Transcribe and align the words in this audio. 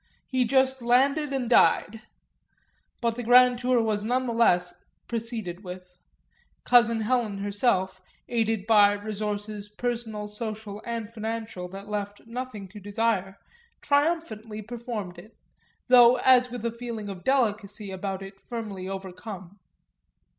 He 0.25 0.45
just 0.45 0.81
landed 0.81 1.31
and 1.31 1.47
died; 1.47 2.01
but 3.01 3.15
the 3.15 3.21
grand 3.21 3.59
tour 3.59 3.79
was 3.83 4.01
none 4.01 4.25
the 4.25 4.33
less 4.33 4.83
proceeded 5.07 5.63
with 5.63 5.99
cousin 6.65 7.01
Helen 7.01 7.37
herself, 7.37 8.01
aided 8.27 8.65
by 8.65 8.93
resources 8.93 9.69
personal, 9.69 10.27
social 10.27 10.81
and 10.87 11.13
financial 11.13 11.67
that 11.69 11.87
left 11.87 12.25
nothing 12.25 12.67
to 12.69 12.79
desire, 12.79 13.37
triumphantly 13.79 14.63
performed 14.63 15.19
it, 15.19 15.37
though 15.87 16.15
as 16.17 16.49
with 16.49 16.65
a 16.65 16.71
feeling 16.71 17.07
of 17.07 17.23
delicacy 17.23 17.91
about 17.91 18.23
it 18.23 18.39
firmly 18.41 18.89
overcome. 18.89 19.59